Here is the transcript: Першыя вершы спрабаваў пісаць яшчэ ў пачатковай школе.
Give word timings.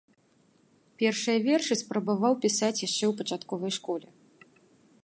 Першыя 1.01 1.43
вершы 1.47 1.73
спрабаваў 1.83 2.33
пісаць 2.47 2.73
яшчэ 2.87 3.05
ў 3.07 3.13
пачатковай 3.21 3.71
школе. 3.79 4.07